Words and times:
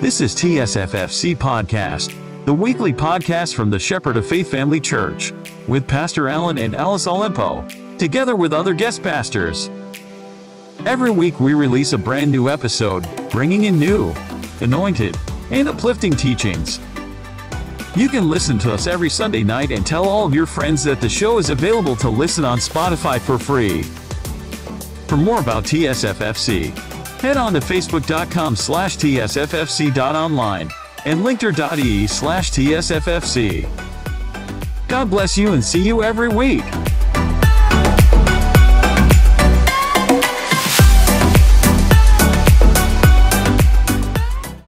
This 0.00 0.20
is 0.20 0.32
TSFFC 0.36 1.36
Podcast, 1.36 2.14
the 2.44 2.54
weekly 2.54 2.92
podcast 2.92 3.54
from 3.54 3.68
the 3.68 3.80
Shepherd 3.80 4.16
of 4.16 4.24
Faith 4.24 4.48
Family 4.48 4.78
Church, 4.78 5.32
with 5.66 5.88
Pastor 5.88 6.28
Allan 6.28 6.56
and 6.56 6.76
Alice 6.76 7.08
Olimpo, 7.08 7.98
together 7.98 8.36
with 8.36 8.52
other 8.52 8.74
guest 8.74 9.02
pastors. 9.02 9.68
Every 10.86 11.10
week 11.10 11.40
we 11.40 11.52
release 11.52 11.94
a 11.94 11.98
brand 11.98 12.30
new 12.30 12.48
episode, 12.48 13.08
bringing 13.32 13.64
in 13.64 13.76
new, 13.76 14.14
anointed, 14.60 15.18
and 15.50 15.68
uplifting 15.68 16.12
teachings. 16.12 16.78
You 17.96 18.08
can 18.08 18.30
listen 18.30 18.56
to 18.60 18.72
us 18.72 18.86
every 18.86 19.10
Sunday 19.10 19.42
night 19.42 19.72
and 19.72 19.84
tell 19.84 20.08
all 20.08 20.24
of 20.24 20.32
your 20.32 20.46
friends 20.46 20.84
that 20.84 21.00
the 21.00 21.08
show 21.08 21.38
is 21.38 21.50
available 21.50 21.96
to 21.96 22.08
listen 22.08 22.44
on 22.44 22.58
Spotify 22.58 23.18
for 23.18 23.36
free. 23.36 23.82
For 25.08 25.16
more 25.16 25.40
about 25.40 25.64
TSFFC, 25.64 26.72
head 27.20 27.36
on 27.36 27.52
to 27.52 27.60
facebook.com 27.60 28.56
slash 28.56 28.96
tsffc.online 28.98 30.70
and 31.04 31.20
linktr.ee 31.20 32.06
slash 32.06 32.50
tsffc. 32.50 33.68
God 34.88 35.10
bless 35.10 35.36
you 35.36 35.52
and 35.52 35.62
see 35.62 35.82
you 35.82 36.02
every 36.02 36.28
week. 36.28 36.64